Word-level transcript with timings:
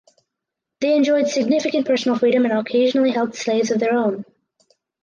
They 0.79 0.95
enjoyed 0.95 1.27
significant 1.27 1.85
personal 1.85 2.17
freedom 2.17 2.43
and 2.45 2.53
occasionally 2.57 3.11
held 3.11 3.35
slaves 3.35 3.69
of 3.69 3.79
their 3.79 3.93
own. 3.93 4.25